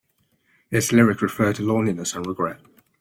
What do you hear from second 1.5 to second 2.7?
to loneliness and regret.